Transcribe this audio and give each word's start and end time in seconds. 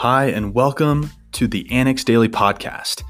Hi, 0.00 0.28
and 0.28 0.54
welcome 0.54 1.10
to 1.32 1.46
the 1.46 1.70
Annex 1.70 2.04
Daily 2.04 2.30
Podcast. 2.30 3.02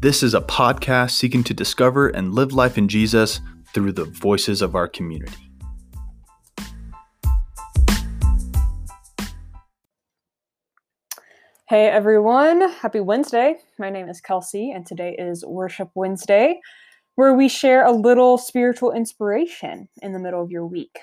This 0.00 0.24
is 0.24 0.34
a 0.34 0.40
podcast 0.40 1.12
seeking 1.12 1.44
to 1.44 1.54
discover 1.54 2.08
and 2.08 2.34
live 2.34 2.52
life 2.52 2.76
in 2.76 2.88
Jesus 2.88 3.40
through 3.72 3.92
the 3.92 4.06
voices 4.06 4.60
of 4.60 4.74
our 4.74 4.88
community. 4.88 5.52
Hey 11.68 11.86
everyone, 11.86 12.72
happy 12.72 12.98
Wednesday. 12.98 13.60
My 13.78 13.90
name 13.90 14.08
is 14.08 14.20
Kelsey, 14.20 14.72
and 14.72 14.84
today 14.84 15.14
is 15.16 15.44
Worship 15.46 15.90
Wednesday, 15.94 16.58
where 17.14 17.34
we 17.34 17.48
share 17.48 17.84
a 17.84 17.92
little 17.92 18.36
spiritual 18.36 18.90
inspiration 18.90 19.88
in 20.02 20.12
the 20.12 20.18
middle 20.18 20.42
of 20.42 20.50
your 20.50 20.66
week. 20.66 20.98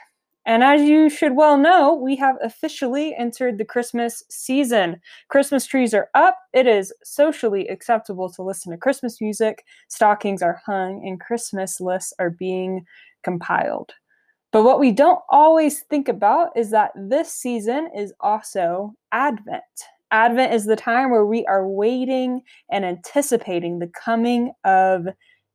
And 0.46 0.64
as 0.64 0.82
you 0.82 1.10
should 1.10 1.36
well 1.36 1.58
know, 1.58 1.94
we 1.94 2.16
have 2.16 2.38
officially 2.42 3.14
entered 3.16 3.58
the 3.58 3.66
Christmas 3.66 4.24
season. 4.30 5.00
Christmas 5.28 5.66
trees 5.66 5.94
are 5.94 6.10
up. 6.16 6.38
It 6.54 6.66
is 6.66 6.94
socially 7.04 7.68
acceptable 7.68 8.32
to 8.32 8.42
listen 8.42 8.72
to 8.72 8.78
Christmas 8.78 9.22
music. 9.22 9.64
Stockings 9.90 10.42
are 10.42 10.62
hung, 10.66 11.06
and 11.06 11.20
Christmas 11.20 11.80
lists 11.80 12.14
are 12.20 12.32
being 12.32 12.86
compiled. 13.24 13.94
But 14.52 14.64
what 14.64 14.80
we 14.80 14.92
don't 14.92 15.22
always 15.30 15.82
think 15.82 16.08
about 16.08 16.50
is 16.56 16.72
that 16.72 16.92
this 16.96 17.32
season 17.32 17.90
is 17.96 18.14
also 18.20 18.94
Advent. 19.12 19.62
Advent 20.12 20.54
is 20.54 20.66
the 20.66 20.76
time 20.76 21.12
where 21.12 21.26
we 21.26 21.46
are 21.46 21.68
waiting 21.68 22.42
and 22.72 22.84
anticipating 22.84 23.78
the 23.78 23.92
coming 24.04 24.52
of 24.64 25.08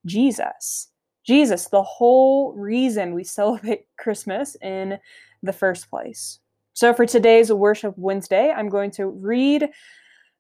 Jesus. 0.07 0.89
Jesus, 1.25 1.69
the 1.69 1.83
whole 1.83 2.53
reason 2.53 3.15
we 3.15 3.25
celebrate 3.25 3.87
Christmas 3.99 4.57
in 4.63 4.99
the 5.43 5.53
first 5.53 5.89
place. 5.91 6.39
So, 6.75 6.93
for 6.93 7.07
today's 7.07 7.53
Worship 7.53 7.95
Wednesday, 7.97 8.51
I'm 8.51 8.69
going 8.69 8.91
to 8.93 9.07
read 9.07 9.69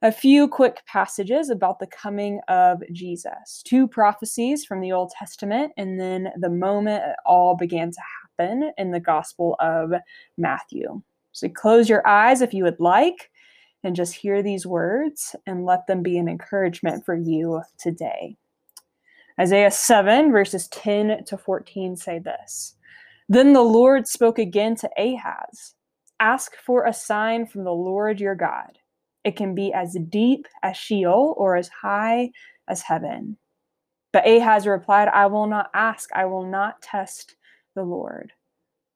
a 0.03 0.13
few 0.13 0.49
quick 0.49 0.83
passages 0.87 1.49
about 1.49 1.79
the 1.79 1.87
coming 1.87 2.41
of 2.49 2.83
Jesus, 2.93 3.63
two 3.65 3.89
prophecies 3.89 4.65
from 4.65 4.81
the 4.81 4.93
Old 4.93 5.13
Testament, 5.19 5.73
and 5.77 5.99
then 5.99 6.29
the 6.41 6.51
moment 6.51 7.05
it 7.05 7.17
all 7.25 7.57
began 7.57 7.91
to 7.91 8.01
happen 8.39 8.73
in 8.77 8.91
the 8.91 9.01
Gospel 9.01 9.57
of 9.61 9.93
Matthew. 10.37 11.01
So, 11.33 11.49
close 11.49 11.89
your 11.89 12.07
eyes 12.07 12.43
if 12.43 12.53
you 12.53 12.65
would 12.65 12.81
like 12.81 13.31
and 13.85 13.95
just 13.95 14.15
hear 14.15 14.43
these 14.43 14.67
words 14.67 15.37
and 15.47 15.65
let 15.65 15.87
them 15.87 16.03
be 16.03 16.19
an 16.19 16.29
encouragement 16.29 17.05
for 17.05 17.15
you 17.15 17.63
today. 17.79 18.37
Isaiah 19.41 19.71
7, 19.71 20.31
verses 20.31 20.69
10 20.69 21.25
to 21.27 21.37
14 21.37 21.97
say 21.97 22.19
this 22.19 22.77
Then 23.29 23.53
the 23.53 23.63
Lord 23.63 24.07
spoke 24.07 24.39
again 24.39 24.77
to 24.77 24.91
Ahaz 24.97 25.75
Ask 26.21 26.57
for 26.57 26.87
a 26.87 26.93
sign 26.93 27.47
from 27.47 27.65
the 27.65 27.73
Lord 27.73 28.21
your 28.21 28.37
God. 28.37 28.79
It 29.25 29.37
can 29.37 29.55
be 29.55 29.73
as 29.73 29.97
deep 30.09 30.47
as 30.63 30.77
Sheol 30.77 31.35
or 31.37 31.57
as 31.57 31.69
high 31.69 32.31
as 32.69 32.83
heaven. 32.83 33.37
But 34.13 34.27
Ahaz 34.27 34.67
replied, 34.67 35.09
I 35.09 35.27
will 35.27 35.47
not 35.47 35.71
ask, 35.75 36.11
I 36.15 36.27
will 36.27 36.47
not 36.47 36.81
test 36.81 37.35
the 37.75 37.83
Lord. 37.83 38.33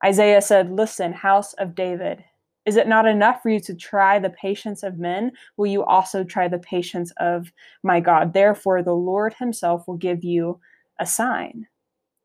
Isaiah 0.05 0.41
said, 0.41 0.71
Listen, 0.71 1.13
house 1.13 1.55
of 1.55 1.75
David, 1.75 2.25
is 2.69 2.77
it 2.77 2.87
not 2.87 3.07
enough 3.07 3.43
for 3.43 3.49
you 3.49 3.61
to 3.61 3.75
try 3.75 4.19
the 4.19 4.29
patience 4.29 4.83
of 4.83 4.99
men? 4.99 5.33
Will 5.57 5.69
you 5.69 5.85
also 5.85 6.23
try 6.23 6.49
the 6.49 6.59
patience 6.59 7.11
of 7.19 7.51
my 7.83 7.99
God? 7.99 8.35
Therefore, 8.35 8.83
the 8.83 8.93
Lord 8.93 9.33
himself 9.33 9.89
will 9.89 9.97
give 9.97 10.23
you 10.23 10.61
a 11.01 11.07
sign. 11.07 11.67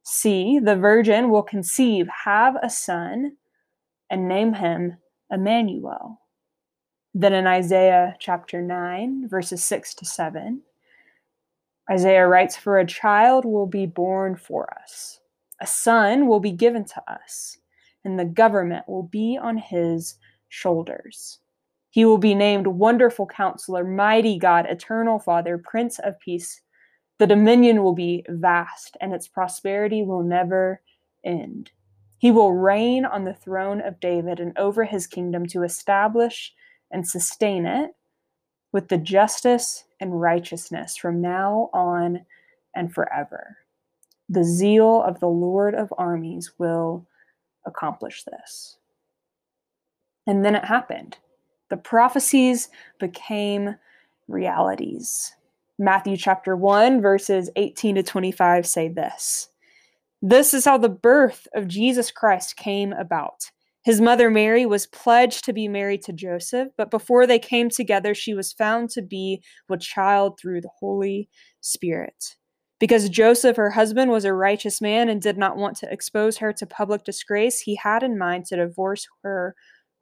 See, 0.03 0.59
the 0.59 0.75
virgin 0.75 1.30
will 1.30 1.44
conceive, 1.44 2.09
have 2.25 2.58
a 2.61 2.69
son, 2.69 3.38
and 4.09 4.27
name 4.27 4.53
him 4.53 4.97
Emmanuel. 5.31 6.19
Then 7.13 7.31
in 7.31 7.47
Isaiah 7.47 8.13
chapter 8.19 8.61
9, 8.61 9.29
verses 9.29 9.63
6 9.63 9.96
to 9.96 10.06
7, 10.06 10.62
Isaiah 11.90 12.28
writes, 12.28 12.57
For 12.57 12.79
a 12.79 12.85
child 12.85 13.46
will 13.46 13.67
be 13.67 13.85
born 13.85 14.35
for 14.35 14.73
us, 14.84 15.22
a 15.62 15.67
son 15.67 16.28
will 16.28 16.41
be 16.41 16.51
given 16.51 16.84
to 16.84 17.03
us, 17.09 17.59
and 18.03 18.19
the 18.19 18.25
government 18.25 18.90
will 18.90 19.03
be 19.03 19.40
on 19.41 19.57
his 19.57 20.17
shoulders. 20.53 21.40
He 21.90 22.06
will 22.06 22.19
be 22.19 22.36
named 22.36 22.68
Wonderful 22.68 23.25
Counselor, 23.25 23.84
Mighty 23.84 24.38
God, 24.38 24.68
Eternal 24.68 25.18
Father, 25.18 25.58
Prince 25.58 26.00
of 26.00 26.19
Peace. 26.19 26.62
The 27.18 27.28
dominion 27.28 27.84
will 27.84 27.96
be 27.96 28.24
vast, 28.30 28.96
and 29.02 29.14
its 29.14 29.28
prosperity 29.28 30.03
will 30.03 30.22
never 30.22 30.81
end. 31.24 31.72
He 32.19 32.31
will 32.31 32.53
reign 32.53 33.03
on 33.03 33.25
the 33.25 33.34
throne 33.34 33.81
of 33.81 34.00
David 34.00 34.40
and 34.40 34.58
over 34.58 34.86
his 34.86 35.08
kingdom 35.08 35.47
to 35.47 35.64
establish 35.64 36.53
and 36.91 37.08
sustain 37.08 37.66
it 37.66 37.91
with 38.72 38.88
the 38.90 38.97
justice 38.97 39.85
and 40.00 40.22
righteousness 40.22 40.96
from 40.96 41.20
now 41.20 41.70
on 41.74 42.25
and 42.75 42.94
forever. 42.94 43.58
The 44.30 44.44
zeal 44.44 45.02
of 45.02 45.20
the 45.20 45.28
Lord 45.28 45.74
of 45.75 45.94
armies 45.97 46.53
will 46.58 47.08
accomplish 47.66 48.24
this. 48.24 48.78
And 50.28 50.44
then 50.44 50.56
it 50.56 50.66
happened. 50.66 51.17
The 51.69 51.78
prophecies 51.78 52.69
became 53.00 53.75
realities. 54.28 55.34
Matthew 55.79 56.17
chapter 56.17 56.56
1, 56.56 57.01
verses 57.01 57.50
18 57.56 57.95
to 57.95 58.03
25 58.03 58.66
say 58.66 58.89
this 58.89 59.50
This 60.22 60.53
is 60.53 60.66
how 60.66 60.78
the 60.78 60.89
birth 60.89 61.47
of 61.56 61.67
Jesus 61.67 62.11
Christ 62.11 62.56
came 62.56 62.94
about. 62.94 63.50
His 63.84 64.00
mother 64.00 64.29
Mary 64.29 64.66
was 64.66 64.88
pledged 64.88 65.44
to 65.44 65.53
be 65.53 65.67
married 65.67 66.03
to 66.03 66.13
Joseph, 66.13 66.69
but 66.78 66.90
before 66.90 67.28
they 67.28 67.40
came 67.40 67.69
together, 67.69 68.16
she 68.16 68.34
was 68.34 68.53
found 68.53 68.90
to 68.91 69.01
be 69.01 69.44
with 69.67 69.81
child 69.81 70.40
through 70.40 70.61
the 70.61 70.69
Holy 70.79 71.28
Spirit. 71.59 72.35
Because 72.79 73.09
Joseph, 73.09 73.57
her 73.57 73.69
husband, 73.69 74.11
was 74.11 74.25
a 74.25 74.34
righteous 74.34 74.79
man 74.79 75.09
and 75.09 75.22
did 75.22 75.38
not 75.38 75.57
want 75.57 75.75
to 75.78 75.91
expose 75.91 76.38
her 76.38 76.53
to 76.53 76.66
public 76.66 77.03
disgrace, 77.03 77.59
he 77.59 77.75
had 77.75 78.03
in 78.03 78.17
mind 78.17 78.45
to 78.45 78.55
divorce 78.55 79.05
her 79.23 79.55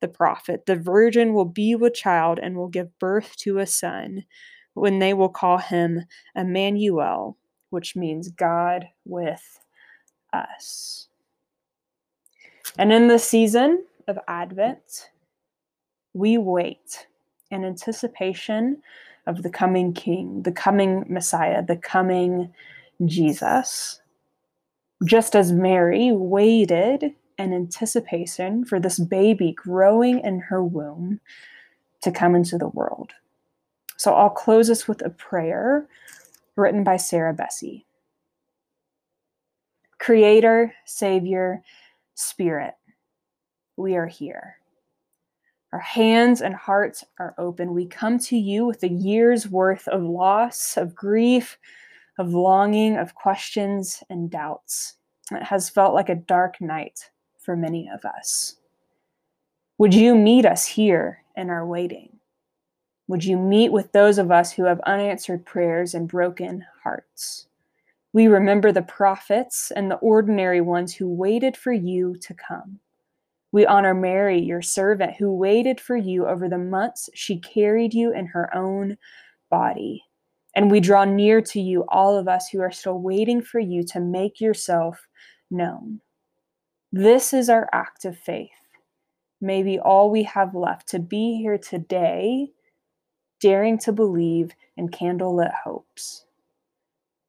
the 0.00 0.08
prophet, 0.08 0.66
the 0.66 0.76
virgin 0.76 1.34
will 1.34 1.44
be 1.44 1.74
with 1.74 1.94
child 1.94 2.38
and 2.40 2.56
will 2.56 2.68
give 2.68 2.98
birth 2.98 3.36
to 3.38 3.58
a 3.58 3.66
son, 3.66 4.24
when 4.74 4.98
they 4.98 5.14
will 5.14 5.28
call 5.28 5.58
him 5.58 6.04
Emmanuel, 6.36 7.36
which 7.70 7.96
means 7.96 8.28
God 8.28 8.86
with 9.04 9.58
us. 10.32 11.08
And 12.78 12.92
in 12.92 13.08
the 13.08 13.18
season 13.18 13.84
of 14.06 14.18
Advent, 14.28 15.10
we 16.14 16.38
wait 16.38 17.06
in 17.50 17.64
anticipation 17.64 18.82
of 19.26 19.42
the 19.42 19.50
coming 19.50 19.92
King, 19.92 20.42
the 20.42 20.52
coming 20.52 21.04
Messiah, 21.08 21.64
the 21.64 21.76
coming 21.76 22.52
Jesus. 23.04 24.00
Just 25.04 25.36
as 25.36 25.52
Mary 25.52 26.12
waited 26.12 27.14
and 27.38 27.54
anticipation 27.54 28.64
for 28.64 28.80
this 28.80 28.98
baby 28.98 29.52
growing 29.52 30.20
in 30.20 30.40
her 30.40 30.62
womb 30.62 31.20
to 32.02 32.10
come 32.10 32.34
into 32.34 32.58
the 32.58 32.68
world. 32.68 33.12
So 33.96 34.12
I'll 34.12 34.30
close 34.30 34.68
this 34.68 34.86
with 34.86 35.04
a 35.04 35.10
prayer 35.10 35.86
written 36.56 36.84
by 36.84 36.96
Sarah 36.96 37.34
Bessey. 37.34 37.84
Creator, 39.98 40.72
Savior, 40.84 41.62
Spirit, 42.14 42.74
we 43.76 43.96
are 43.96 44.06
here. 44.06 44.56
Our 45.72 45.78
hands 45.78 46.40
and 46.40 46.54
hearts 46.54 47.04
are 47.18 47.34
open. 47.36 47.74
We 47.74 47.86
come 47.86 48.18
to 48.20 48.36
you 48.36 48.64
with 48.64 48.82
a 48.82 48.88
year's 48.88 49.48
worth 49.48 49.86
of 49.88 50.02
loss, 50.02 50.76
of 50.76 50.94
grief, 50.94 51.58
of 52.18 52.32
longing, 52.32 52.96
of 52.96 53.14
questions 53.14 54.02
and 54.08 54.30
doubts. 54.30 54.94
It 55.30 55.42
has 55.42 55.68
felt 55.68 55.94
like 55.94 56.08
a 56.08 56.14
dark 56.14 56.60
night 56.60 57.10
for 57.48 57.56
many 57.56 57.88
of 57.88 58.04
us. 58.04 58.56
Would 59.78 59.94
you 59.94 60.14
meet 60.14 60.44
us 60.44 60.66
here 60.66 61.24
in 61.34 61.48
our 61.48 61.66
waiting? 61.66 62.18
Would 63.06 63.24
you 63.24 63.38
meet 63.38 63.72
with 63.72 63.90
those 63.92 64.18
of 64.18 64.30
us 64.30 64.52
who 64.52 64.64
have 64.64 64.80
unanswered 64.80 65.46
prayers 65.46 65.94
and 65.94 66.06
broken 66.06 66.66
hearts? 66.82 67.46
We 68.12 68.26
remember 68.26 68.70
the 68.70 68.82
prophets 68.82 69.70
and 69.74 69.90
the 69.90 69.96
ordinary 69.96 70.60
ones 70.60 70.94
who 70.94 71.08
waited 71.08 71.56
for 71.56 71.72
you 71.72 72.16
to 72.16 72.34
come. 72.34 72.80
We 73.50 73.64
honor 73.64 73.94
Mary, 73.94 74.38
your 74.38 74.60
servant, 74.60 75.16
who 75.16 75.32
waited 75.32 75.80
for 75.80 75.96
you 75.96 76.26
over 76.26 76.50
the 76.50 76.58
months 76.58 77.08
she 77.14 77.38
carried 77.38 77.94
you 77.94 78.12
in 78.12 78.26
her 78.26 78.54
own 78.54 78.98
body. 79.48 80.04
And 80.54 80.70
we 80.70 80.80
draw 80.80 81.06
near 81.06 81.40
to 81.40 81.62
you, 81.62 81.86
all 81.88 82.18
of 82.18 82.28
us 82.28 82.50
who 82.50 82.60
are 82.60 82.70
still 82.70 83.00
waiting 83.00 83.40
for 83.40 83.58
you 83.58 83.84
to 83.84 84.00
make 84.00 84.38
yourself 84.38 85.00
known. 85.50 86.02
This 86.92 87.34
is 87.34 87.50
our 87.50 87.68
act 87.72 88.04
of 88.04 88.16
faith. 88.16 88.50
Maybe 89.40 89.78
all 89.78 90.10
we 90.10 90.22
have 90.24 90.54
left 90.54 90.88
to 90.88 90.98
be 90.98 91.36
here 91.36 91.58
today, 91.58 92.52
daring 93.40 93.78
to 93.80 93.92
believe 93.92 94.52
in 94.76 94.88
candlelit 94.88 95.52
hopes. 95.64 96.24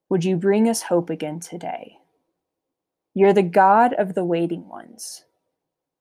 Would 0.10 0.24
you 0.24 0.38
bring 0.38 0.70
us 0.70 0.84
hope 0.84 1.10
again 1.10 1.40
today? 1.40 1.98
You're 3.14 3.34
the 3.34 3.44
God 3.44 3.94
of 3.94 4.14
the 4.14 4.24
waiting 4.24 4.68
ones. 4.70 5.26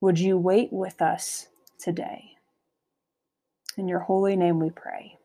Would 0.01 0.21
you 0.21 0.39
wait 0.39 0.73
with 0.73 1.03
us 1.03 1.49
today? 1.79 2.37
In 3.77 3.89
your 3.89 4.01
holy 4.01 4.37
name 4.37 4.61
we 4.61 4.71
pray. 4.71 5.19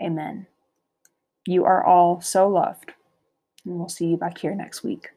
Amen. 0.00 0.46
You 1.46 1.64
are 1.64 1.84
all 1.84 2.20
so 2.20 2.48
loved, 2.48 2.92
and 3.64 3.76
we'll 3.76 3.88
see 3.88 4.06
you 4.06 4.16
back 4.16 4.38
here 4.38 4.54
next 4.54 4.84
week. 4.84 5.10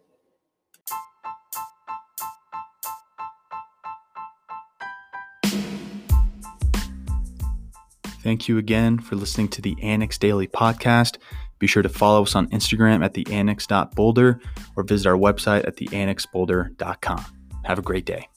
Thank 8.23 8.47
you 8.47 8.57
again 8.57 8.99
for 8.99 9.15
listening 9.15 9.49
to 9.49 9.61
the 9.61 9.75
Annex 9.81 10.17
Daily 10.17 10.47
Podcast. 10.47 11.17
Be 11.59 11.67
sure 11.67 11.83
to 11.83 11.89
follow 11.89 12.23
us 12.23 12.35
on 12.35 12.47
Instagram 12.47 13.03
at 13.03 13.13
the 13.13 13.27
annex.boulder 13.29 14.39
or 14.75 14.83
visit 14.83 15.07
our 15.07 15.17
website 15.17 15.67
at 15.67 15.75
theannexboulder.com. 15.75 17.25
Have 17.65 17.79
a 17.79 17.81
great 17.81 18.05
day. 18.05 18.27